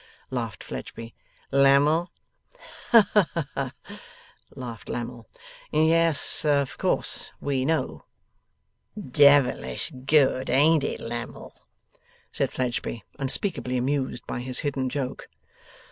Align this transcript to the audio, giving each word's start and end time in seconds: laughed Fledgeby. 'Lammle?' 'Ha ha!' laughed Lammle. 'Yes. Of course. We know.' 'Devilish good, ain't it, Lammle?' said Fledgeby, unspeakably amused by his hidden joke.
laughed 0.31 0.63
Fledgeby. 0.63 1.13
'Lammle?' 1.51 2.09
'Ha 2.89 3.31
ha!' 3.53 3.73
laughed 4.55 4.89
Lammle. 4.89 5.27
'Yes. 5.71 6.43
Of 6.43 6.79
course. 6.79 7.31
We 7.39 7.65
know.' 7.65 8.05
'Devilish 8.99 9.91
good, 10.07 10.49
ain't 10.49 10.83
it, 10.83 11.01
Lammle?' 11.01 11.53
said 12.31 12.51
Fledgeby, 12.51 13.03
unspeakably 13.19 13.77
amused 13.77 14.25
by 14.25 14.39
his 14.39 14.61
hidden 14.65 14.89
joke. 14.89 15.27